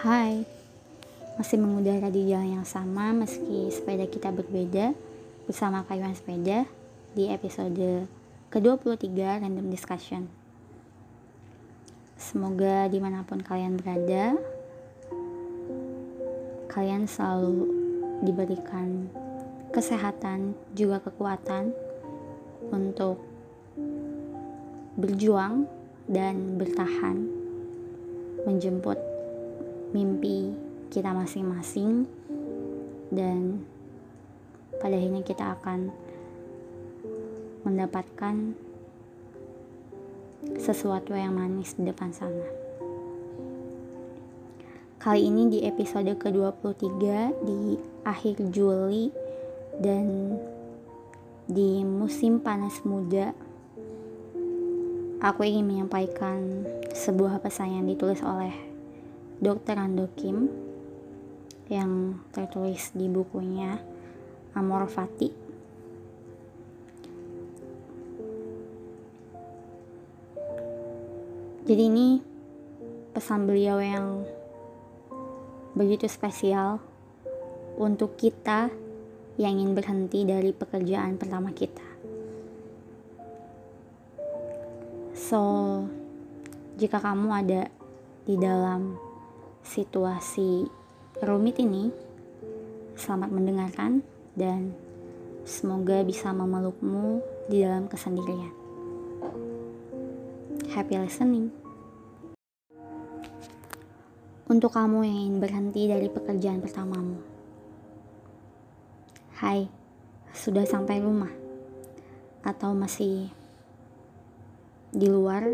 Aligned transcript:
Hai, 0.00 0.48
masih 1.36 1.60
mengudara 1.60 2.08
di 2.08 2.24
jalan 2.24 2.56
yang 2.56 2.64
sama 2.64 3.12
meski 3.12 3.68
sepeda 3.68 4.08
kita 4.08 4.32
berbeda 4.32 4.96
bersama 5.44 5.84
Kayuan 5.84 6.16
Sepeda 6.16 6.64
di 7.12 7.28
episode 7.28 8.08
ke-23 8.48 9.44
Random 9.44 9.68
Discussion. 9.68 10.24
Semoga 12.16 12.88
di 12.88 12.96
mana 12.96 13.28
pun 13.28 13.44
kalian 13.44 13.76
berada, 13.76 14.40
kalian 16.72 17.04
selalu 17.04 17.68
diberikan 18.24 19.04
kesehatan 19.68 20.56
juga 20.72 21.04
kekuatan 21.04 21.76
untuk 22.72 23.20
berjuang 24.96 25.68
dan 26.08 26.56
bertahan 26.56 27.28
menjemput 28.48 29.09
mimpi 29.90 30.54
kita 30.90 31.10
masing-masing 31.14 32.06
dan 33.10 33.62
pada 34.78 34.94
akhirnya 34.94 35.22
kita 35.26 35.58
akan 35.58 35.90
mendapatkan 37.66 38.54
sesuatu 40.56 41.12
yang 41.12 41.36
manis 41.36 41.76
di 41.76 41.84
depan 41.84 42.14
sana. 42.14 42.48
Kali 45.00 45.26
ini 45.26 45.48
di 45.48 45.58
episode 45.64 46.12
ke-23 46.16 47.02
di 47.44 47.60
akhir 48.04 48.36
Juli 48.52 49.08
dan 49.80 50.36
di 51.48 51.82
musim 51.82 52.38
panas 52.38 52.84
muda 52.84 53.32
aku 55.20 55.44
ingin 55.44 55.66
menyampaikan 55.66 56.64
sebuah 56.92 57.40
pesan 57.42 57.80
yang 57.80 57.86
ditulis 57.88 58.20
oleh 58.22 58.69
Dr. 59.40 59.72
Ando 59.80 60.04
Kim 60.20 60.52
yang 61.72 62.20
tertulis 62.28 62.92
di 62.92 63.08
bukunya 63.08 63.80
Amor 64.52 64.84
Fati. 64.84 65.32
Jadi 71.64 71.82
ini 71.88 72.20
pesan 73.16 73.48
beliau 73.48 73.80
yang 73.80 74.28
begitu 75.72 76.04
spesial 76.04 76.76
untuk 77.80 78.20
kita 78.20 78.68
yang 79.40 79.56
ingin 79.56 79.72
berhenti 79.72 80.28
dari 80.28 80.52
pekerjaan 80.52 81.16
pertama 81.16 81.48
kita. 81.56 81.88
So, 85.16 85.40
jika 86.76 87.00
kamu 87.00 87.28
ada 87.32 87.62
di 88.28 88.36
dalam 88.36 89.09
situasi 89.64 90.66
rumit 91.20 91.60
ini. 91.60 91.92
Selamat 92.96 93.32
mendengarkan 93.32 94.04
dan 94.36 94.76
semoga 95.48 96.04
bisa 96.04 96.32
memelukmu 96.32 97.24
di 97.48 97.64
dalam 97.64 97.88
kesendirian. 97.88 98.52
Happy 100.70 100.96
listening. 101.00 101.50
Untuk 104.50 104.74
kamu 104.74 105.06
yang 105.06 105.18
ingin 105.30 105.36
berhenti 105.38 105.82
dari 105.86 106.10
pekerjaan 106.10 106.58
pertamamu. 106.58 107.22
Hai, 109.38 109.70
sudah 110.34 110.66
sampai 110.66 111.00
rumah? 111.00 111.30
Atau 112.42 112.74
masih 112.74 113.30
di 114.90 115.06
luar 115.06 115.46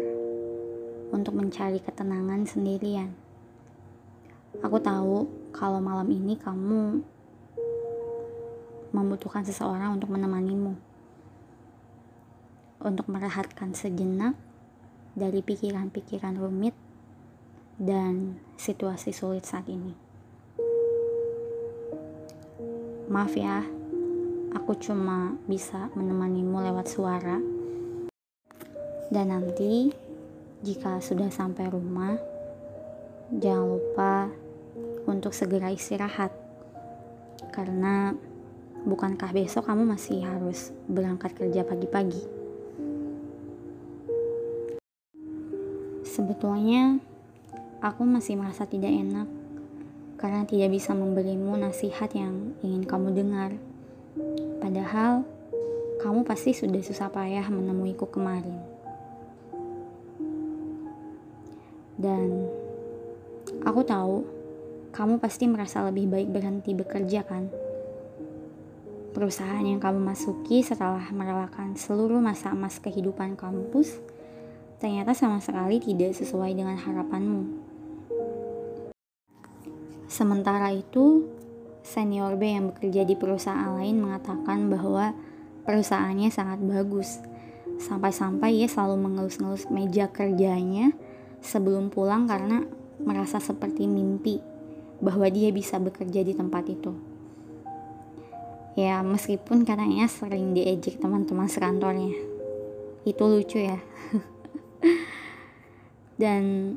untuk 1.12 1.36
mencari 1.36 1.78
ketenangan 1.78 2.48
sendirian? 2.48 3.25
Aku 4.64 4.80
tahu 4.80 5.28
kalau 5.52 5.80
malam 5.84 6.08
ini 6.08 6.32
kamu 6.40 7.04
membutuhkan 8.96 9.44
seseorang 9.44 10.00
untuk 10.00 10.08
menemanimu. 10.08 10.72
Untuk 12.80 13.04
merehatkan 13.12 13.76
sejenak 13.76 14.32
dari 15.12 15.44
pikiran-pikiran 15.44 16.40
rumit 16.40 16.72
dan 17.76 18.40
situasi 18.56 19.12
sulit 19.12 19.44
saat 19.44 19.68
ini. 19.68 19.92
Maaf 23.12 23.36
ya, 23.36 23.60
aku 24.56 24.72
cuma 24.80 25.36
bisa 25.44 25.92
menemanimu 25.92 26.64
lewat 26.64 26.86
suara. 26.88 27.38
Dan 29.12 29.30
nanti, 29.30 29.92
jika 30.64 30.98
sudah 30.98 31.28
sampai 31.28 31.68
rumah, 31.68 32.16
jangan 33.30 33.66
lupa 33.68 34.12
untuk 35.06 35.32
segera 35.32 35.70
istirahat. 35.70 36.34
Karena 37.54 38.12
bukankah 38.84 39.32
besok 39.32 39.70
kamu 39.70 39.86
masih 39.86 40.20
harus 40.26 40.74
berangkat 40.90 41.32
kerja 41.38 41.64
pagi-pagi? 41.64 42.22
Sebetulnya 46.04 46.98
aku 47.80 48.02
masih 48.04 48.36
merasa 48.36 48.66
tidak 48.66 48.90
enak 48.92 49.28
karena 50.16 50.48
tidak 50.48 50.72
bisa 50.72 50.96
memberimu 50.96 51.60
nasihat 51.60 52.08
yang 52.16 52.56
ingin 52.64 52.84
kamu 52.88 53.12
dengar. 53.12 53.52
Padahal 54.60 55.28
kamu 56.00 56.24
pasti 56.24 56.56
sudah 56.56 56.80
susah 56.80 57.12
payah 57.12 57.44
menemuiku 57.52 58.08
kemarin. 58.08 58.56
Dan 61.96 62.48
aku 63.64 63.80
tahu 63.84 64.35
kamu 64.96 65.20
pasti 65.20 65.44
merasa 65.44 65.84
lebih 65.84 66.08
baik 66.08 66.32
berhenti 66.32 66.72
bekerja 66.72 67.20
kan? 67.28 67.52
Perusahaan 69.12 69.60
yang 69.60 69.76
kamu 69.76 70.00
masuki 70.00 70.64
setelah 70.64 71.12
merelakan 71.12 71.76
seluruh 71.76 72.16
masa 72.16 72.56
emas 72.56 72.80
kehidupan 72.80 73.36
kampus 73.36 74.00
ternyata 74.80 75.12
sama 75.12 75.44
sekali 75.44 75.84
tidak 75.84 76.16
sesuai 76.16 76.48
dengan 76.56 76.80
harapanmu. 76.80 77.44
Sementara 80.08 80.72
itu, 80.72 81.28
senior 81.84 82.40
B 82.40 82.56
yang 82.56 82.72
bekerja 82.72 83.04
di 83.04 83.20
perusahaan 83.20 83.76
lain 83.76 84.00
mengatakan 84.00 84.72
bahwa 84.72 85.12
perusahaannya 85.68 86.32
sangat 86.32 86.64
bagus. 86.64 87.20
Sampai-sampai 87.76 88.64
ia 88.64 88.68
selalu 88.68 88.96
mengelus-ngelus 88.96 89.68
meja 89.68 90.08
kerjanya 90.08 90.96
sebelum 91.44 91.92
pulang 91.92 92.24
karena 92.24 92.64
merasa 92.96 93.36
seperti 93.36 93.84
mimpi 93.84 94.55
bahwa 95.00 95.28
dia 95.28 95.52
bisa 95.52 95.76
bekerja 95.76 96.24
di 96.24 96.32
tempat 96.32 96.64
itu. 96.68 96.92
Ya, 98.76 99.00
meskipun 99.00 99.64
katanya 99.64 100.04
sering 100.04 100.52
diejek 100.52 101.00
teman-teman 101.00 101.48
sekantornya. 101.48 102.12
Itu 103.08 103.24
lucu 103.24 103.56
ya. 103.56 103.80
Dan 106.20 106.76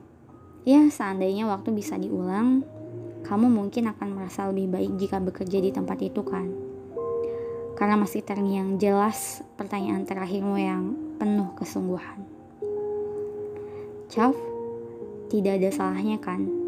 ya 0.63 0.87
seandainya 0.87 1.47
waktu 1.47 1.75
bisa 1.75 1.99
diulang, 1.99 2.63
kamu 3.27 3.51
mungkin 3.51 3.91
akan 3.91 4.15
merasa 4.15 4.47
lebih 4.47 4.71
baik 4.71 4.91
jika 4.95 5.19
bekerja 5.19 5.59
di 5.59 5.71
tempat 5.75 5.99
itu 5.99 6.23
kan. 6.23 6.47
Karena 7.75 7.99
masih 7.99 8.23
terngiang 8.23 8.79
jelas 8.79 9.43
pertanyaan 9.59 10.07
terakhirmu 10.07 10.55
yang 10.59 10.95
penuh 11.19 11.51
kesungguhan. 11.55 12.23
Chav, 14.07 14.35
tidak 15.31 15.59
ada 15.59 15.69
salahnya 15.71 16.19
kan 16.19 16.58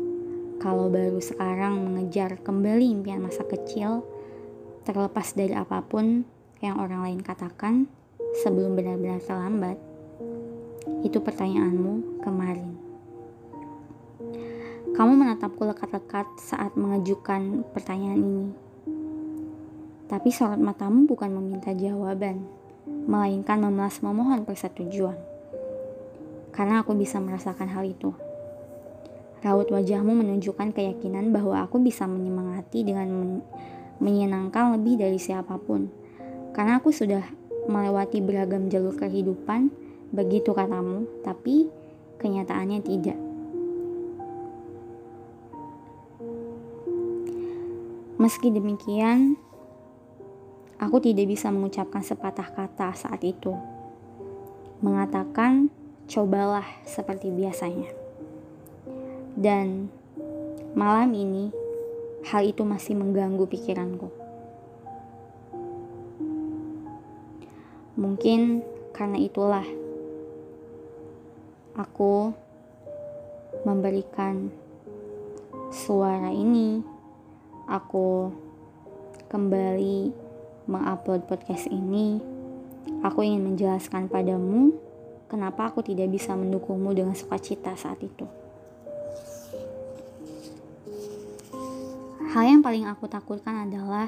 kalau 0.62 0.94
baru 0.94 1.18
sekarang 1.18 1.82
mengejar 1.82 2.38
kembali 2.38 2.94
impian 2.94 3.26
masa 3.26 3.42
kecil, 3.50 4.06
terlepas 4.86 5.34
dari 5.34 5.58
apa 5.58 5.82
pun 5.82 6.22
yang 6.62 6.78
orang 6.78 7.02
lain 7.02 7.20
katakan 7.26 7.90
sebelum 8.46 8.78
benar-benar 8.78 9.18
terlambat, 9.26 9.82
itu 11.02 11.18
pertanyaanmu 11.18 12.22
kemarin. 12.22 12.78
Kamu 14.94 15.18
menatapku 15.18 15.66
lekat-lekat 15.66 16.30
saat 16.38 16.78
mengajukan 16.78 17.66
pertanyaan 17.74 18.22
ini. 18.22 18.50
Tapi 20.06 20.30
sorot 20.30 20.62
matamu 20.62 21.10
bukan 21.10 21.42
meminta 21.42 21.74
jawaban, 21.74 22.46
melainkan 22.86 23.66
memelas 23.66 23.98
memohon 24.06 24.46
persetujuan. 24.46 25.18
Karena 26.54 26.86
aku 26.86 26.94
bisa 26.94 27.18
merasakan 27.18 27.66
hal 27.66 27.82
itu. 27.82 28.14
Raut 29.42 29.74
wajahmu 29.74 30.14
menunjukkan 30.22 30.70
keyakinan 30.70 31.34
bahwa 31.34 31.66
aku 31.66 31.82
bisa 31.82 32.06
menyemangati 32.06 32.86
dengan 32.86 33.10
men 33.10 33.32
menyenangkan 34.02 34.78
lebih 34.78 34.98
dari 35.02 35.18
siapa 35.22 35.62
pun. 35.62 35.90
Karena 36.54 36.82
aku 36.82 36.90
sudah 36.90 37.22
melewati 37.70 38.18
beragam 38.22 38.70
jalur 38.70 38.98
kehidupan, 38.98 39.70
begitu 40.10 40.54
katamu, 40.54 41.06
tapi 41.22 41.70
kenyataannya 42.18 42.82
tidak. 42.82 43.18
Meski 48.22 48.54
demikian, 48.54 49.38
aku 50.78 51.02
tidak 51.02 51.30
bisa 51.30 51.50
mengucapkan 51.50 52.06
sepatah 52.06 52.50
kata 52.54 52.94
saat 52.94 53.22
itu. 53.26 53.54
Mengatakan, 54.82 55.74
cobalah 56.06 56.66
seperti 56.86 57.34
biasanya. 57.34 58.01
Dan 59.42 59.90
malam 60.78 61.10
ini 61.18 61.50
hal 62.30 62.46
itu 62.46 62.62
masih 62.62 62.94
mengganggu 62.94 63.50
pikiranku. 63.50 64.14
Mungkin 67.98 68.62
karena 68.94 69.18
itulah 69.18 69.66
aku 71.74 72.38
memberikan 73.66 74.54
suara 75.74 76.30
ini. 76.30 76.86
Aku 77.66 78.30
kembali 79.26 80.14
mengupload 80.70 81.26
podcast 81.26 81.66
ini. 81.74 82.22
Aku 83.02 83.26
ingin 83.26 83.42
menjelaskan 83.42 84.06
padamu 84.06 84.78
kenapa 85.26 85.74
aku 85.74 85.82
tidak 85.82 86.14
bisa 86.14 86.38
mendukungmu 86.38 86.94
dengan 86.94 87.18
sukacita 87.18 87.74
saat 87.74 87.98
itu. 88.06 88.41
Hal 92.32 92.48
yang 92.48 92.64
paling 92.64 92.88
aku 92.88 93.12
takutkan 93.12 93.68
adalah 93.68 94.08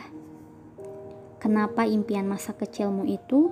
kenapa 1.43 1.83
impian 1.83 2.23
masa 2.23 2.55
kecilmu 2.55 3.03
itu 3.03 3.51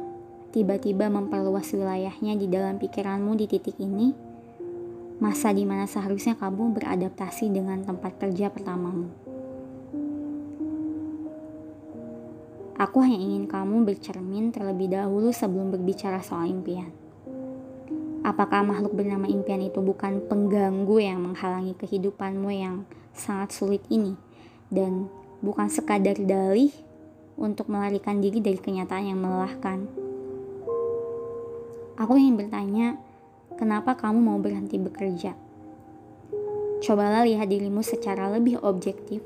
tiba-tiba 0.56 1.12
memperluas 1.12 1.76
wilayahnya 1.76 2.40
di 2.40 2.48
dalam 2.48 2.80
pikiranmu 2.80 3.36
di 3.36 3.52
titik 3.52 3.76
ini, 3.84 4.16
masa 5.20 5.52
di 5.52 5.68
mana 5.68 5.92
seharusnya 5.92 6.40
kamu 6.40 6.72
beradaptasi 6.72 7.52
dengan 7.52 7.84
tempat 7.84 8.16
kerja 8.16 8.48
pertamamu. 8.48 9.12
Aku 12.80 13.04
hanya 13.04 13.20
ingin 13.20 13.52
kamu 13.52 13.84
bercermin 13.84 14.56
terlebih 14.56 14.88
dahulu 14.88 15.36
sebelum 15.36 15.76
berbicara 15.76 16.24
soal 16.24 16.48
impian. 16.48 16.96
Apakah 18.24 18.64
makhluk 18.64 18.96
bernama 18.96 19.28
impian 19.28 19.60
itu 19.60 19.84
bukan 19.84 20.24
pengganggu 20.32 20.96
yang 21.04 21.20
menghalangi 21.28 21.76
kehidupanmu 21.76 22.48
yang 22.56 22.88
sangat 23.12 23.52
sulit 23.52 23.84
ini? 23.92 24.31
Dan 24.72 25.12
bukan 25.44 25.68
sekadar 25.68 26.16
dalih 26.16 26.72
untuk 27.36 27.68
melarikan 27.68 28.24
diri 28.24 28.40
dari 28.40 28.58
kenyataan 28.58 29.06
yang 29.12 29.20
melelahkan. 29.20 29.86
Aku 32.00 32.18
ingin 32.18 32.40
bertanya, 32.40 32.98
kenapa 33.60 33.94
kamu 34.00 34.18
mau 34.24 34.40
berhenti 34.40 34.80
bekerja? 34.80 35.36
Cobalah 36.82 37.28
lihat 37.28 37.46
dirimu 37.46 37.86
secara 37.86 38.32
lebih 38.32 38.58
objektif. 38.66 39.22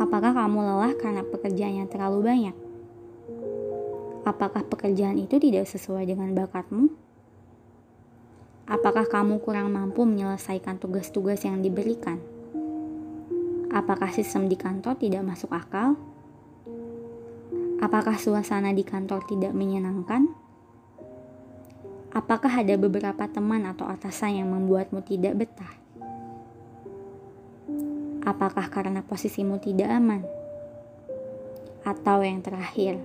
Apakah 0.00 0.32
kamu 0.32 0.64
lelah 0.64 0.92
karena 0.96 1.20
pekerjaan 1.20 1.84
yang 1.84 1.88
terlalu 1.90 2.24
banyak? 2.24 2.56
Apakah 4.24 4.64
pekerjaan 4.64 5.20
itu 5.20 5.36
tidak 5.36 5.68
sesuai 5.68 6.08
dengan 6.08 6.32
bakatmu? 6.32 6.88
Apakah 8.66 9.06
kamu 9.06 9.38
kurang 9.44 9.70
mampu 9.70 10.02
menyelesaikan 10.02 10.80
tugas-tugas 10.80 11.44
yang 11.46 11.62
diberikan? 11.62 12.35
Apakah 13.76 14.08
sistem 14.08 14.48
di 14.48 14.56
kantor 14.56 14.96
tidak 14.96 15.20
masuk 15.20 15.52
akal? 15.52 16.00
Apakah 17.76 18.16
suasana 18.16 18.72
di 18.72 18.80
kantor 18.80 19.28
tidak 19.28 19.52
menyenangkan? 19.52 20.32
Apakah 22.08 22.64
ada 22.64 22.72
beberapa 22.80 23.28
teman 23.28 23.68
atau 23.68 23.84
atasan 23.84 24.40
yang 24.40 24.48
membuatmu 24.48 25.04
tidak 25.04 25.44
betah? 25.44 25.74
Apakah 28.24 28.72
karena 28.72 29.04
posisimu 29.04 29.60
tidak 29.60 29.92
aman? 29.92 30.24
Atau 31.84 32.24
yang 32.24 32.40
terakhir, 32.40 32.96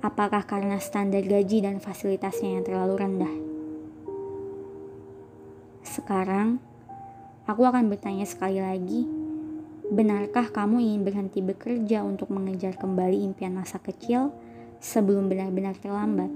apakah 0.00 0.48
karena 0.48 0.80
standar 0.80 1.20
gaji 1.20 1.68
dan 1.68 1.84
fasilitasnya 1.84 2.56
yang 2.56 2.64
terlalu 2.64 2.96
rendah? 2.96 3.34
Sekarang, 5.84 6.56
aku 7.44 7.60
akan 7.68 7.92
bertanya 7.92 8.24
sekali 8.24 8.56
lagi 8.56 9.21
Benarkah 9.92 10.48
kamu 10.48 10.80
ingin 10.80 11.04
berhenti 11.04 11.44
bekerja 11.44 12.00
untuk 12.00 12.32
mengejar 12.32 12.80
kembali 12.80 13.28
impian 13.28 13.52
masa 13.52 13.76
kecil 13.76 14.32
sebelum 14.80 15.28
benar-benar 15.28 15.76
terlambat? 15.76 16.32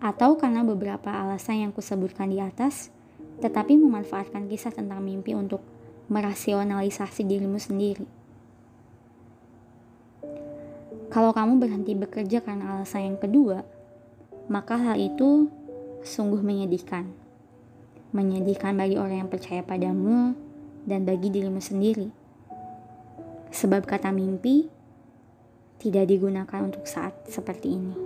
Atau 0.00 0.40
karena 0.40 0.64
beberapa 0.64 1.12
alasan 1.12 1.68
yang 1.68 1.72
kusebutkan 1.76 2.32
di 2.32 2.40
atas, 2.40 2.88
tetapi 3.44 3.76
memanfaatkan 3.76 4.48
kisah 4.48 4.72
tentang 4.72 5.04
mimpi 5.04 5.36
untuk 5.36 5.60
merasionalisasi 6.08 7.28
dirimu 7.28 7.60
sendiri? 7.60 8.08
Kalau 11.12 11.36
kamu 11.36 11.60
berhenti 11.60 11.92
bekerja 11.92 12.40
karena 12.40 12.80
alasan 12.80 13.12
yang 13.12 13.18
kedua, 13.20 13.68
maka 14.48 14.80
hal 14.80 14.96
itu 14.96 15.44
sungguh 16.00 16.40
menyedihkan. 16.40 17.04
Menyedihkan 18.16 18.72
bagi 18.80 18.96
orang 18.96 19.28
yang 19.28 19.30
percaya 19.30 19.60
padamu, 19.60 20.43
dan 20.84 21.08
bagi 21.08 21.32
dirimu 21.32 21.60
sendiri. 21.60 22.08
Sebab 23.50 23.88
kata 23.88 24.12
mimpi 24.12 24.68
tidak 25.80 26.08
digunakan 26.08 26.60
untuk 26.64 26.84
saat 26.84 27.12
seperti 27.28 27.68
ini. 27.76 27.96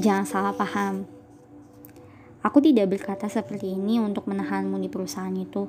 Jangan 0.00 0.26
salah 0.26 0.54
paham. 0.54 1.04
Aku 2.40 2.62
tidak 2.64 2.96
berkata 2.96 3.28
seperti 3.28 3.76
ini 3.76 4.00
untuk 4.00 4.24
menahanmu 4.24 4.80
di 4.80 4.88
perusahaan 4.88 5.34
itu. 5.34 5.68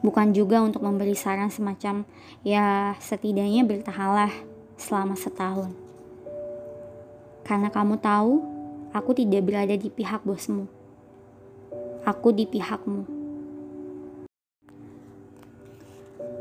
Bukan 0.00 0.32
juga 0.32 0.62
untuk 0.64 0.80
memberi 0.80 1.12
saran 1.12 1.52
semacam, 1.52 2.08
ya 2.40 2.96
setidaknya 3.02 3.66
bertahanlah 3.66 4.32
selama 4.80 5.12
setahun. 5.18 5.74
Karena 7.44 7.68
kamu 7.68 8.00
tahu, 8.00 8.40
aku 8.94 9.10
tidak 9.12 9.44
berada 9.44 9.74
di 9.76 9.90
pihak 9.92 10.24
bosmu 10.24 10.79
aku 12.00 12.32
di 12.32 12.48
pihakmu. 12.48 13.04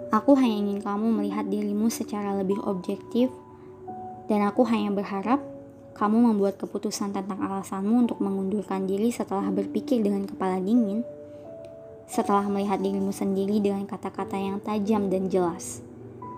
Aku 0.10 0.34
hanya 0.40 0.58
ingin 0.66 0.80
kamu 0.82 1.22
melihat 1.22 1.46
dirimu 1.46 1.92
secara 1.92 2.34
lebih 2.34 2.58
objektif, 2.66 3.30
dan 4.32 4.42
aku 4.48 4.66
hanya 4.66 4.90
berharap 4.90 5.38
kamu 5.94 6.32
membuat 6.34 6.58
keputusan 6.58 7.12
tentang 7.12 7.38
alasanmu 7.44 8.08
untuk 8.08 8.24
mengundurkan 8.24 8.88
diri 8.88 9.12
setelah 9.12 9.52
berpikir 9.52 10.00
dengan 10.00 10.26
kepala 10.26 10.58
dingin, 10.58 11.04
setelah 12.10 12.48
melihat 12.48 12.80
dirimu 12.80 13.14
sendiri 13.14 13.60
dengan 13.62 13.86
kata-kata 13.86 14.40
yang 14.40 14.58
tajam 14.64 15.12
dan 15.12 15.28
jelas, 15.28 15.84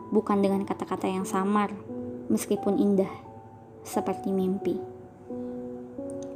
bukan 0.10 0.42
dengan 0.44 0.66
kata-kata 0.66 1.08
yang 1.08 1.24
samar, 1.24 1.72
meskipun 2.28 2.76
indah, 2.76 3.12
seperti 3.86 4.34
mimpi. 4.34 4.76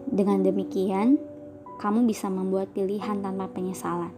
Dengan 0.07 0.39
demikian, 0.45 1.19
kamu 1.79 2.07
bisa 2.07 2.31
membuat 2.31 2.71
pilihan 2.71 3.19
tanpa 3.19 3.51
penyesalan. 3.51 4.13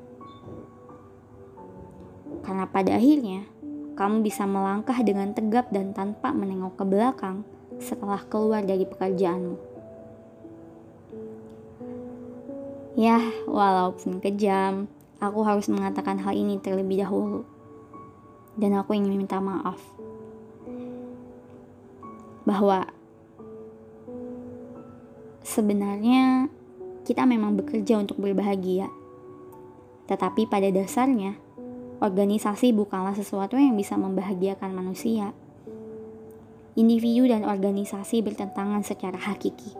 Karena 2.46 2.70
pada 2.70 2.96
akhirnya, 2.96 3.44
kamu 3.98 4.22
bisa 4.22 4.46
melangkah 4.46 4.96
dengan 5.02 5.34
tegap 5.34 5.74
dan 5.74 5.92
tanpa 5.92 6.30
menengok 6.30 6.78
ke 6.78 6.86
belakang 6.86 7.42
setelah 7.82 8.22
keluar 8.30 8.62
dari 8.62 8.86
pekerjaanmu. 8.86 9.58
Ya, 12.98 13.22
walaupun 13.46 14.18
kejam, 14.22 14.90
aku 15.22 15.46
harus 15.46 15.70
mengatakan 15.70 16.18
hal 16.18 16.34
ini 16.34 16.58
terlebih 16.58 17.06
dahulu. 17.06 17.46
Dan 18.58 18.74
aku 18.74 18.98
ingin 18.98 19.14
minta 19.14 19.38
maaf. 19.38 19.78
Bahwa 22.42 22.90
sebenarnya 25.46 26.50
kita 27.08 27.24
memang 27.24 27.56
bekerja 27.56 27.96
untuk 27.96 28.20
berbahagia. 28.20 28.92
Tetapi 30.12 30.52
pada 30.52 30.68
dasarnya, 30.68 31.40
organisasi 32.04 32.76
bukanlah 32.76 33.16
sesuatu 33.16 33.56
yang 33.56 33.80
bisa 33.80 33.96
membahagiakan 33.96 34.76
manusia. 34.76 35.32
Individu 36.76 37.32
dan 37.32 37.48
organisasi 37.48 38.20
bertentangan 38.28 38.84
secara 38.84 39.16
hakiki. 39.16 39.72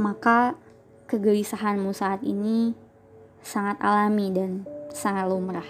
Maka, 0.00 0.56
kegelisahanmu 1.12 1.92
saat 1.92 2.24
ini 2.24 2.72
sangat 3.44 3.76
alami 3.84 4.32
dan 4.32 4.64
sangat 4.88 5.28
lumrah. 5.28 5.68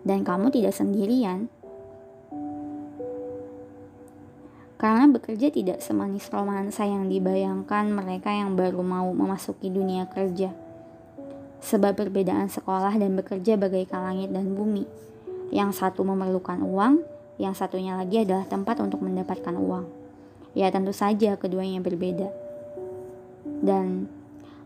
Dan 0.00 0.24
kamu 0.24 0.48
tidak 0.48 0.72
sendirian. 0.72 1.52
Karena 4.84 5.08
bekerja 5.08 5.48
tidak 5.48 5.80
semanis 5.80 6.28
romansa 6.28 6.84
yang 6.84 7.08
dibayangkan 7.08 7.88
mereka 7.88 8.28
yang 8.28 8.52
baru 8.52 8.84
mau 8.84 9.08
memasuki 9.16 9.72
dunia 9.72 10.04
kerja. 10.12 10.52
Sebab 11.64 11.96
perbedaan 11.96 12.52
sekolah 12.52 12.92
dan 12.92 13.16
bekerja 13.16 13.56
bagaikan 13.56 14.04
langit 14.04 14.28
dan 14.28 14.52
bumi. 14.52 14.84
Yang 15.48 15.80
satu 15.80 16.04
memerlukan 16.04 16.60
uang, 16.60 17.00
yang 17.40 17.56
satunya 17.56 17.96
lagi 17.96 18.28
adalah 18.28 18.44
tempat 18.44 18.76
untuk 18.84 19.00
mendapatkan 19.00 19.56
uang. 19.56 19.88
Ya 20.52 20.68
tentu 20.68 20.92
saja 20.92 21.40
keduanya 21.40 21.80
berbeda. 21.80 22.28
Dan 23.64 24.04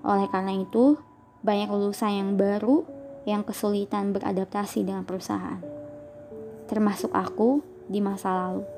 oleh 0.03 0.27
karena 0.35 0.59
itu, 0.59 0.99
banyak 1.47 1.71
lulusan 1.71 2.11
yang 2.11 2.31
baru 2.35 2.83
yang 3.23 3.47
kesulitan 3.47 4.11
beradaptasi 4.11 4.83
dengan 4.83 5.07
perusahaan. 5.07 5.63
Termasuk 6.67 7.15
aku 7.15 7.63
di 7.87 8.03
masa 8.03 8.35
lalu. 8.35 8.78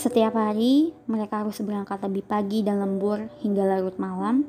Setiap 0.00 0.32
hari 0.32 0.96
mereka 1.04 1.44
harus 1.44 1.60
berangkat 1.60 2.00
lebih 2.00 2.24
pagi 2.24 2.64
dan 2.64 2.80
lembur 2.80 3.20
hingga 3.44 3.68
larut 3.68 4.00
malam. 4.00 4.48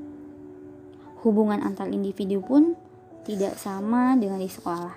Hubungan 1.27 1.60
antar 1.60 1.91
individu 1.91 2.39
pun 2.39 2.79
tidak 3.27 3.60
sama 3.60 4.15
dengan 4.15 4.39
di 4.39 4.48
sekolah. 4.48 4.96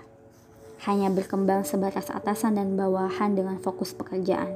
Hanya 0.87 1.11
berkembang 1.11 1.67
sebatas 1.67 2.07
atasan 2.07 2.55
dan 2.55 2.79
bawahan 2.79 3.35
dengan 3.35 3.59
fokus 3.59 3.99
pekerjaan. 3.99 4.55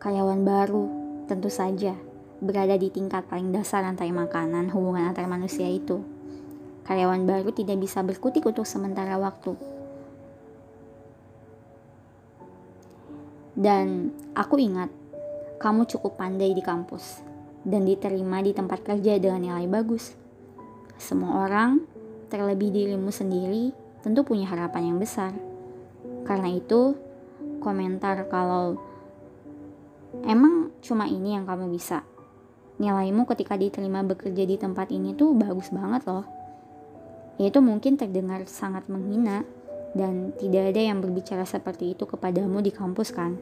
Karyawan 0.00 0.40
baru 0.48 0.88
tentu 1.28 1.52
saja 1.52 1.92
berada 2.40 2.80
di 2.80 2.88
tingkat 2.88 3.28
paling 3.28 3.52
dasar 3.52 3.84
rantai 3.84 4.08
makanan 4.16 4.72
hubungan 4.72 5.12
antar 5.12 5.28
manusia 5.28 5.68
itu. 5.68 6.00
Karyawan 6.88 7.28
baru 7.28 7.52
tidak 7.52 7.84
bisa 7.84 8.00
berkutik 8.00 8.48
untuk 8.48 8.64
sementara 8.64 9.20
waktu 9.20 9.75
Dan 13.56 14.12
aku 14.36 14.60
ingat, 14.60 14.92
kamu 15.56 15.88
cukup 15.88 16.20
pandai 16.20 16.52
di 16.52 16.60
kampus 16.60 17.24
dan 17.64 17.88
diterima 17.88 18.44
di 18.44 18.52
tempat 18.52 18.84
kerja 18.84 19.16
dengan 19.16 19.40
nilai 19.40 19.64
bagus. 19.64 20.12
Semua 21.00 21.48
orang, 21.48 21.80
terlebih 22.28 22.68
dirimu 22.68 23.08
sendiri, 23.08 23.72
tentu 24.04 24.28
punya 24.28 24.44
harapan 24.44 24.92
yang 24.92 24.98
besar. 25.00 25.32
Karena 26.28 26.52
itu, 26.52 27.00
komentar 27.64 28.28
kalau 28.28 28.76
emang 30.28 30.70
cuma 30.84 31.08
ini 31.08 31.34
yang 31.34 31.48
kamu 31.48 31.72
bisa. 31.72 32.04
Nilaimu 32.76 33.24
ketika 33.24 33.56
diterima 33.56 34.04
bekerja 34.04 34.44
di 34.44 34.60
tempat 34.60 34.92
ini 34.92 35.16
tuh 35.16 35.32
bagus 35.32 35.72
banget 35.72 36.04
loh. 36.04 36.28
Itu 37.40 37.64
mungkin 37.64 37.96
terdengar 37.96 38.44
sangat 38.44 38.84
menghina, 38.92 39.48
dan 39.96 40.36
tidak 40.36 40.76
ada 40.76 40.80
yang 40.92 41.00
berbicara 41.00 41.48
seperti 41.48 41.96
itu 41.96 42.04
kepadamu 42.04 42.60
di 42.60 42.68
kampus 42.68 43.16
kan? 43.16 43.40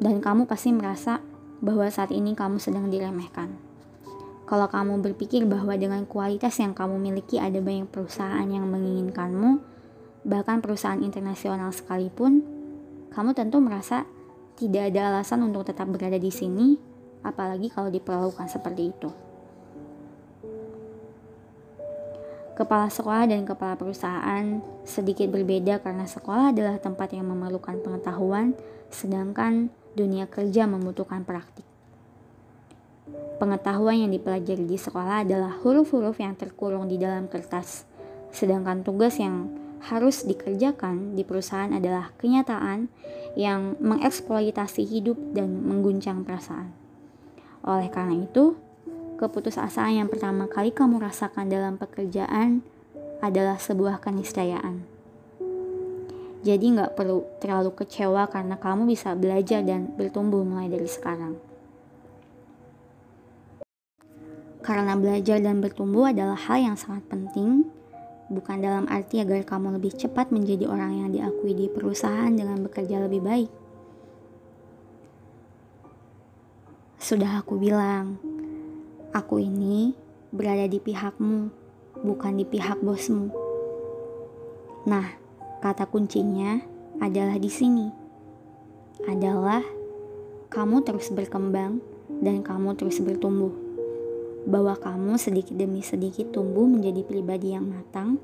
Dan 0.00 0.24
kamu 0.24 0.48
pasti 0.48 0.72
merasa 0.72 1.20
bahwa 1.60 1.84
saat 1.92 2.10
ini 2.10 2.32
kamu 2.32 2.56
sedang 2.56 2.88
diremehkan. 2.88 3.52
Kalau 4.44 4.68
kamu 4.68 5.00
berpikir 5.00 5.48
bahwa 5.48 5.72
dengan 5.76 6.04
kualitas 6.04 6.60
yang 6.60 6.76
kamu 6.76 7.00
miliki 7.00 7.40
ada 7.40 7.56
banyak 7.60 7.88
perusahaan 7.88 8.44
yang 8.44 8.68
menginginkanmu, 8.68 9.60
bahkan 10.28 10.60
perusahaan 10.60 11.00
internasional 11.00 11.72
sekalipun, 11.72 12.44
kamu 13.12 13.32
tentu 13.32 13.60
merasa 13.64 14.04
tidak 14.60 14.92
ada 14.92 15.16
alasan 15.16 15.48
untuk 15.48 15.64
tetap 15.64 15.88
berada 15.88 16.20
di 16.20 16.28
sini, 16.28 16.76
apalagi 17.24 17.72
kalau 17.72 17.88
diperlakukan 17.88 18.52
seperti 18.52 18.92
itu. 18.92 19.23
Kepala 22.54 22.86
sekolah 22.86 23.26
dan 23.26 23.42
kepala 23.42 23.74
perusahaan 23.74 24.62
sedikit 24.86 25.26
berbeda 25.26 25.82
karena 25.82 26.06
sekolah 26.06 26.54
adalah 26.54 26.78
tempat 26.78 27.10
yang 27.10 27.26
memerlukan 27.26 27.82
pengetahuan, 27.82 28.54
sedangkan 28.94 29.74
dunia 29.98 30.30
kerja 30.30 30.70
membutuhkan 30.70 31.26
praktik. 31.26 31.66
Pengetahuan 33.42 34.06
yang 34.06 34.14
dipelajari 34.14 34.70
di 34.70 34.78
sekolah 34.78 35.26
adalah 35.26 35.58
huruf-huruf 35.66 36.22
yang 36.22 36.38
terkurung 36.38 36.86
di 36.86 36.94
dalam 36.94 37.26
kertas, 37.26 37.90
sedangkan 38.30 38.86
tugas 38.86 39.18
yang 39.18 39.50
harus 39.90 40.22
dikerjakan 40.22 41.18
di 41.18 41.26
perusahaan 41.26 41.74
adalah 41.74 42.14
kenyataan 42.22 42.88
yang 43.34 43.74
mengeksploitasi 43.82 44.86
hidup 44.86 45.18
dan 45.34 45.60
mengguncang 45.66 46.22
perasaan. 46.22 46.72
Oleh 47.66 47.90
karena 47.90 48.24
itu, 48.24 48.56
keputusasaan 49.14 50.04
yang 50.04 50.08
pertama 50.10 50.50
kali 50.50 50.74
kamu 50.74 50.98
rasakan 51.02 51.46
dalam 51.46 51.78
pekerjaan 51.78 52.66
adalah 53.22 53.56
sebuah 53.56 54.02
keniscayaan. 54.02 54.84
Jadi 56.44 56.76
nggak 56.76 56.92
perlu 56.92 57.24
terlalu 57.40 57.72
kecewa 57.72 58.28
karena 58.28 58.60
kamu 58.60 58.84
bisa 58.84 59.16
belajar 59.16 59.64
dan 59.64 59.88
bertumbuh 59.96 60.44
mulai 60.44 60.68
dari 60.68 60.84
sekarang. 60.84 61.40
Karena 64.60 64.92
belajar 64.96 65.40
dan 65.40 65.64
bertumbuh 65.64 66.12
adalah 66.12 66.36
hal 66.36 66.60
yang 66.60 66.76
sangat 66.76 67.04
penting, 67.08 67.68
bukan 68.28 68.60
dalam 68.60 68.84
arti 68.92 69.24
agar 69.24 69.40
kamu 69.44 69.80
lebih 69.80 69.96
cepat 69.96 70.32
menjadi 70.32 70.68
orang 70.68 71.04
yang 71.04 71.08
diakui 71.12 71.56
di 71.56 71.68
perusahaan 71.72 72.32
dengan 72.32 72.60
bekerja 72.60 73.00
lebih 73.04 73.24
baik. 73.24 73.50
Sudah 77.00 77.44
aku 77.44 77.60
bilang, 77.60 78.16
Aku 79.14 79.38
ini 79.38 79.94
berada 80.34 80.66
di 80.66 80.82
pihakmu, 80.82 81.46
bukan 82.02 82.34
di 82.34 82.42
pihak 82.42 82.82
bosmu. 82.82 83.30
Nah, 84.90 85.06
kata 85.62 85.86
kuncinya 85.86 86.58
adalah 86.98 87.38
di 87.38 87.46
sini. 87.46 87.94
Adalah 89.06 89.62
kamu 90.50 90.82
terus 90.82 91.14
berkembang 91.14 91.78
dan 92.10 92.42
kamu 92.42 92.74
terus 92.74 92.98
bertumbuh. 92.98 93.54
Bahwa 94.50 94.74
kamu 94.74 95.14
sedikit 95.14 95.54
demi 95.54 95.86
sedikit 95.86 96.34
tumbuh 96.34 96.66
menjadi 96.66 97.06
pribadi 97.06 97.54
yang 97.54 97.70
matang 97.70 98.18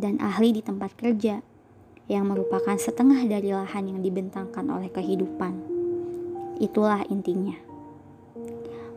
dan 0.00 0.16
ahli 0.24 0.56
di 0.56 0.64
tempat 0.64 0.96
kerja 0.96 1.44
yang 2.08 2.24
merupakan 2.32 2.80
setengah 2.80 3.28
dari 3.28 3.52
lahan 3.52 3.92
yang 3.92 4.00
dibentangkan 4.00 4.72
oleh 4.72 4.88
kehidupan. 4.88 5.52
Itulah 6.64 7.04
intinya 7.12 7.73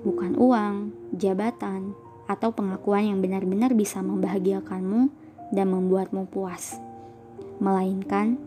bukan 0.07 0.39
uang, 0.39 0.95
jabatan, 1.11 1.91
atau 2.31 2.55
pengakuan 2.55 3.11
yang 3.11 3.19
benar-benar 3.19 3.75
bisa 3.75 3.99
membahagiakanmu 3.99 5.11
dan 5.51 5.67
membuatmu 5.67 6.31
puas, 6.31 6.79
melainkan 7.59 8.39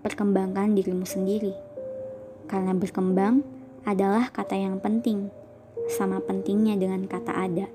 perkembangan 0.00 0.72
dirimu 0.72 1.04
sendiri. 1.04 1.52
Karena 2.48 2.72
berkembang 2.72 3.44
adalah 3.84 4.32
kata 4.32 4.56
yang 4.56 4.80
penting, 4.80 5.28
sama 5.92 6.24
pentingnya 6.24 6.80
dengan 6.80 7.04
kata 7.04 7.32
ada. 7.36 7.68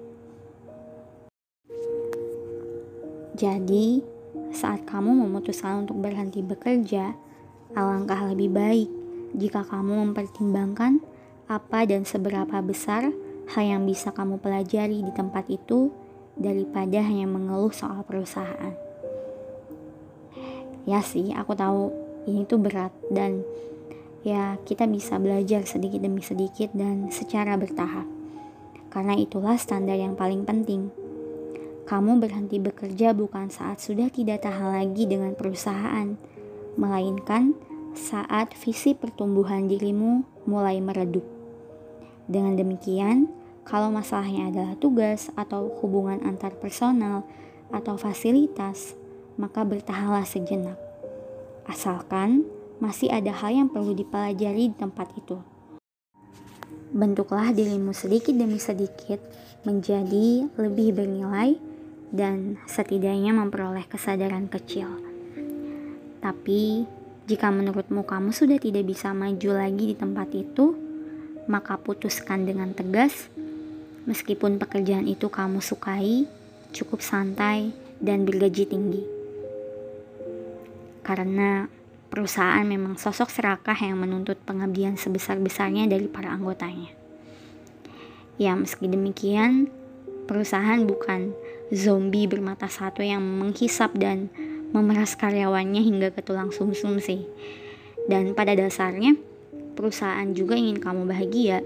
Jadi, 3.37 4.01
saat 4.49 4.89
kamu 4.89 5.13
memutuskan 5.13 5.85
untuk 5.85 6.01
berhenti 6.01 6.41
bekerja, 6.41 7.13
alangkah 7.77 8.33
lebih 8.33 8.49
baik 8.49 8.89
jika 9.37 9.61
kamu 9.61 10.09
mempertimbangkan 10.09 10.97
apa 11.45 11.85
dan 11.85 12.03
seberapa 12.03 12.57
besar 12.65 13.13
hal 13.55 13.63
yang 13.63 13.83
bisa 13.87 14.11
kamu 14.11 14.39
pelajari 14.43 14.99
di 15.03 15.11
tempat 15.15 15.47
itu 15.47 15.91
daripada 16.37 16.99
hanya 17.01 17.25
mengeluh 17.25 17.71
soal 17.71 18.03
perusahaan. 18.03 18.75
Ya 20.87 21.03
sih, 21.03 21.35
aku 21.35 21.51
tahu 21.55 21.91
ini 22.27 22.47
tuh 22.47 22.59
berat 22.59 22.91
dan 23.11 23.43
ya 24.23 24.59
kita 24.63 24.87
bisa 24.87 25.19
belajar 25.19 25.63
sedikit 25.63 26.03
demi 26.03 26.23
sedikit 26.23 26.71
dan 26.75 27.11
secara 27.11 27.55
bertahap. 27.55 28.07
Karena 28.87 29.15
itulah 29.19 29.59
standar 29.59 29.99
yang 29.99 30.15
paling 30.15 30.47
penting. 30.47 30.91
Kamu 31.87 32.19
berhenti 32.19 32.59
bekerja 32.59 33.15
bukan 33.15 33.47
saat 33.47 33.79
sudah 33.79 34.11
tidak 34.11 34.43
tahan 34.43 34.75
lagi 34.75 35.07
dengan 35.07 35.31
perusahaan, 35.35 36.19
melainkan 36.75 37.55
saat 37.95 38.51
visi 38.59 38.91
pertumbuhan 38.91 39.71
dirimu 39.71 40.23
mulai 40.43 40.83
meredup. 40.83 41.36
Dengan 42.27 42.59
demikian, 42.59 43.31
kalau 43.63 43.91
masalahnya 43.91 44.51
adalah 44.51 44.75
tugas 44.75 45.31
atau 45.39 45.71
hubungan 45.79 46.19
antar 46.27 46.55
personal 46.55 47.23
atau 47.71 47.95
fasilitas, 47.95 48.95
maka 49.39 49.63
bertahanlah 49.63 50.27
sejenak. 50.27 50.75
Asalkan 51.67 52.47
masih 52.79 53.11
ada 53.11 53.31
hal 53.31 53.51
yang 53.51 53.67
perlu 53.71 53.91
dipelajari 53.91 54.71
di 54.71 54.75
tempat 54.75 55.11
itu. 55.15 55.39
Bentuklah 56.91 57.51
dirimu 57.51 57.91
sedikit 57.91 58.31
demi 58.31 58.59
sedikit 58.59 59.19
menjadi 59.67 60.47
lebih 60.55 60.95
bernilai 60.95 61.59
dan 62.15 62.55
setidaknya 62.63 63.35
memperoleh 63.35 63.83
kesadaran 63.83 64.47
kecil. 64.47 64.87
Tapi, 66.23 66.87
jika 67.27 67.51
menurutmu 67.51 68.07
kamu 68.07 68.31
sudah 68.31 68.55
tidak 68.55 68.87
bisa 68.87 69.11
maju 69.11 69.49
lagi 69.59 69.91
di 69.91 69.95
tempat 69.99 70.31
itu, 70.31 70.86
maka 71.47 71.79
putuskan 71.79 72.43
dengan 72.43 72.75
tegas 72.75 73.31
Meskipun 74.07 74.55
pekerjaan 74.55 75.03
itu 75.03 75.27
kamu 75.27 75.59
sukai, 75.59 76.23
cukup 76.71 77.03
santai, 77.03 77.75
dan 77.99 78.23
bergaji 78.23 78.63
tinggi. 78.63 79.03
Karena 81.03 81.67
perusahaan 82.07 82.63
memang 82.63 82.95
sosok 82.95 83.27
serakah 83.27 83.75
yang 83.75 83.99
menuntut 83.99 84.39
pengabdian 84.47 84.95
sebesar-besarnya 84.95 85.91
dari 85.91 86.07
para 86.07 86.31
anggotanya. 86.31 86.95
Ya, 88.39 88.55
meski 88.55 88.87
demikian, 88.87 89.67
perusahaan 90.23 90.79
bukan 90.87 91.35
zombie 91.75 92.31
bermata 92.31 92.71
satu 92.71 93.03
yang 93.03 93.19
menghisap 93.19 93.91
dan 93.99 94.31
memeras 94.71 95.19
karyawannya 95.19 95.83
hingga 95.83 96.15
ke 96.15 96.23
tulang 96.23 96.55
sumsum 96.55 97.03
sih. 97.03 97.27
Dan 98.07 98.31
pada 98.39 98.55
dasarnya, 98.55 99.19
perusahaan 99.77 100.25
juga 100.33 100.57
ingin 100.57 100.81
kamu 100.81 101.05
bahagia. 101.05 101.61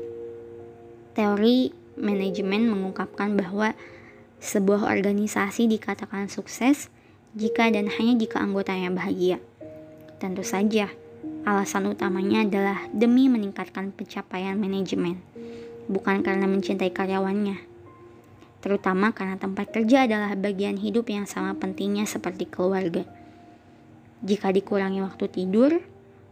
Teori 1.15 1.71
manajemen 1.95 2.67
mengungkapkan 2.67 3.39
bahwa 3.39 3.71
sebuah 4.43 4.91
organisasi 4.91 5.71
dikatakan 5.71 6.27
sukses 6.27 6.91
jika 7.31 7.71
dan 7.71 7.87
hanya 7.87 8.19
jika 8.19 8.43
anggotanya 8.43 8.91
bahagia. 8.91 9.39
Tentu 10.19 10.43
saja, 10.43 10.91
alasan 11.47 11.87
utamanya 11.87 12.43
adalah 12.43 12.83
demi 12.91 13.31
meningkatkan 13.31 13.95
pencapaian 13.95 14.59
manajemen, 14.59 15.17
bukan 15.87 16.19
karena 16.21 16.45
mencintai 16.45 16.91
karyawannya. 16.91 17.57
Terutama 18.61 19.09
karena 19.09 19.41
tempat 19.41 19.73
kerja 19.73 20.05
adalah 20.05 20.37
bagian 20.37 20.77
hidup 20.77 21.09
yang 21.09 21.25
sama 21.25 21.57
pentingnya 21.57 22.05
seperti 22.05 22.45
keluarga. 22.45 23.07
Jika 24.21 24.53
dikurangi 24.53 25.01
waktu 25.01 25.25
tidur, 25.33 25.81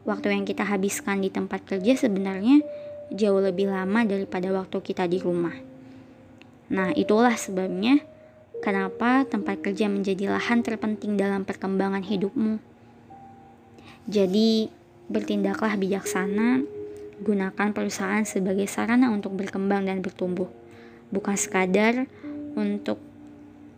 waktu 0.10 0.34
yang 0.34 0.50
kita 0.50 0.66
habiskan 0.66 1.22
di 1.22 1.30
tempat 1.30 1.62
kerja 1.70 1.94
sebenarnya 1.94 2.66
jauh 3.14 3.38
lebih 3.38 3.70
lama 3.70 4.02
daripada 4.10 4.50
waktu 4.50 4.82
kita 4.82 5.06
di 5.06 5.22
rumah. 5.22 5.54
Nah, 6.74 6.90
itulah 6.98 7.38
sebabnya 7.38 8.02
kenapa 8.66 9.26
tempat 9.30 9.62
kerja 9.62 9.86
menjadi 9.86 10.34
lahan 10.34 10.66
terpenting 10.66 11.18
dalam 11.18 11.46
perkembangan 11.46 12.02
hidupmu. 12.02 12.58
Jadi, 14.10 14.70
bertindaklah 15.10 15.78
bijaksana, 15.78 16.66
gunakan 17.22 17.70
perusahaan 17.74 18.26
sebagai 18.26 18.66
sarana 18.70 19.10
untuk 19.10 19.34
berkembang 19.38 19.86
dan 19.86 20.02
bertumbuh, 20.02 20.50
bukan 21.10 21.38
sekadar 21.38 22.06
untuk 22.54 23.02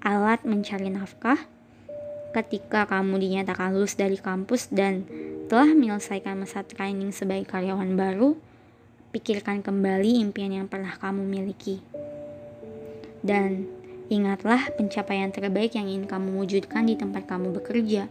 alat 0.04 0.44
mencari 0.44 0.92
nafkah. 0.92 1.40
Ketika 2.32 2.88
kamu 2.88 3.20
dinyatakan 3.20 3.76
lulus 3.76 4.00
dari 4.00 4.16
kampus 4.16 4.72
dan 4.72 5.04
telah 5.52 5.68
menyelesaikan 5.76 6.40
masa 6.40 6.64
training 6.64 7.12
sebagai 7.12 7.44
karyawan 7.44 8.00
baru, 8.00 8.40
pikirkan 9.12 9.60
kembali 9.60 10.24
impian 10.24 10.56
yang 10.56 10.72
pernah 10.72 10.96
kamu 10.96 11.28
miliki. 11.28 11.84
Dan 13.20 13.68
ingatlah 14.08 14.72
pencapaian 14.80 15.28
terbaik 15.28 15.76
yang 15.76 15.92
ingin 15.92 16.08
kamu 16.08 16.40
wujudkan 16.40 16.88
di 16.88 16.96
tempat 16.96 17.28
kamu 17.28 17.52
bekerja. 17.52 18.08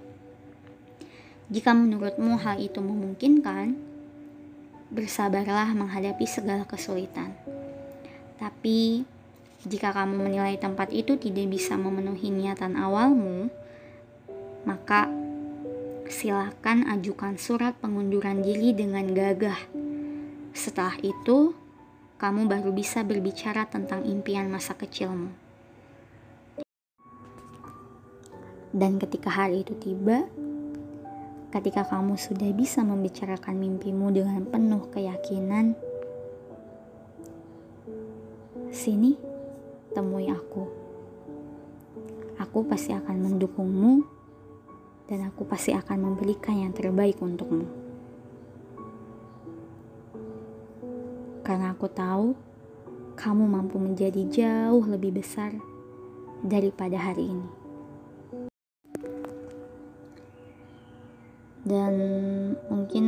Jika 1.49 1.73
menurutmu 1.73 2.37
hal 2.45 2.61
itu 2.61 2.77
memungkinkan, 2.85 3.73
bersabarlah 4.93 5.73
menghadapi 5.73 6.29
segala 6.29 6.69
kesulitan. 6.69 7.33
Tapi, 8.37 9.09
jika 9.65 9.97
kamu 9.97 10.29
menilai 10.29 10.61
tempat 10.61 10.93
itu 10.93 11.17
tidak 11.17 11.49
bisa 11.49 11.81
memenuhi 11.81 12.29
niatan 12.29 12.77
awalmu, 12.77 13.49
maka 14.69 15.20
silakan 16.11 16.91
ajukan 16.91 17.39
surat 17.39 17.79
pengunduran 17.79 18.43
diri 18.43 18.75
dengan 18.75 19.07
gagah. 19.15 19.57
Setelah 20.51 20.99
itu, 21.07 21.55
kamu 22.19 22.51
baru 22.51 22.75
bisa 22.75 23.07
berbicara 23.07 23.71
tentang 23.71 24.03
impian 24.03 24.51
masa 24.51 24.75
kecilmu. 24.75 25.31
Dan 28.75 28.99
ketika 28.99 29.31
hari 29.31 29.63
itu 29.63 29.75
tiba, 29.79 30.27
ketika 31.55 31.87
kamu 31.87 32.19
sudah 32.19 32.51
bisa 32.55 32.83
membicarakan 32.83 33.59
mimpimu 33.59 34.11
dengan 34.11 34.43
penuh 34.47 34.91
keyakinan, 34.91 35.79
sini 38.75 39.15
temui 39.95 40.27
aku. 40.31 40.67
Aku 42.39 42.67
pasti 42.67 42.95
akan 42.95 43.17
mendukungmu, 43.31 44.20
dan 45.11 45.27
aku 45.27 45.43
pasti 45.43 45.75
akan 45.75 45.99
memberikan 45.99 46.55
yang 46.55 46.71
terbaik 46.71 47.19
untukmu. 47.19 47.67
Karena 51.43 51.75
aku 51.75 51.91
tahu 51.91 52.39
kamu 53.19 53.45
mampu 53.45 53.83
menjadi 53.83 54.23
jauh 54.31 54.87
lebih 54.87 55.19
besar 55.19 55.51
daripada 56.47 56.95
hari 56.95 57.35
ini. 57.35 57.61
dan 61.71 61.95
mungkin 62.73 63.07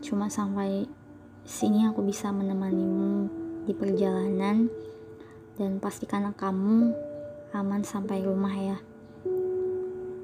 cuma 0.00 0.30
sampai 0.30 0.86
sini 1.42 1.84
aku 1.90 2.06
bisa 2.06 2.30
menemanimu 2.30 3.28
di 3.66 3.74
perjalanan 3.74 4.70
dan 5.58 5.82
pastikan 5.82 6.30
kamu 6.32 6.94
aman 7.52 7.82
sampai 7.82 8.22
rumah 8.22 8.54
ya 8.54 8.78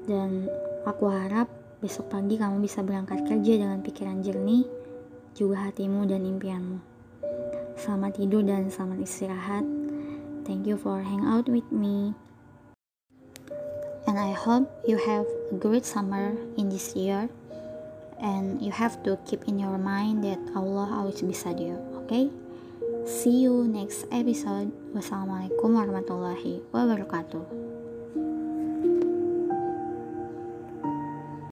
dan 0.09 0.49
aku 0.89 1.05
harap 1.13 1.45
besok 1.85 2.09
pagi 2.09 2.41
kamu 2.41 2.65
bisa 2.65 2.81
berangkat 2.81 3.21
kerja 3.29 3.61
dengan 3.61 3.85
pikiran 3.85 4.25
jernih 4.25 4.65
juga 5.37 5.69
hatimu 5.69 6.09
dan 6.09 6.25
impianmu. 6.25 6.81
Selamat 7.77 8.17
tidur 8.17 8.41
dan 8.41 8.73
selamat 8.73 9.05
istirahat. 9.05 9.63
Thank 10.49 10.65
you 10.65 10.81
for 10.81 11.05
hang 11.05 11.21
out 11.29 11.45
with 11.45 11.69
me. 11.69 12.17
And 14.09 14.17
I 14.17 14.33
hope 14.33 14.65
you 14.89 14.97
have 14.97 15.29
a 15.53 15.55
great 15.61 15.85
summer 15.85 16.33
in 16.57 16.73
this 16.73 16.97
year. 16.97 17.29
And 18.19 18.59
you 18.59 18.73
have 18.75 18.99
to 19.07 19.15
keep 19.23 19.47
in 19.47 19.61
your 19.61 19.79
mind 19.79 20.27
that 20.27 20.41
Allah 20.51 20.91
always 20.91 21.23
beside 21.23 21.61
you 21.61 21.79
okay? 22.03 22.33
See 23.05 23.45
you 23.45 23.69
next 23.69 24.09
episode. 24.09 24.73
Wassalamualaikum 24.91 25.77
warahmatullahi 25.77 26.65
wabarakatuh 26.73 27.68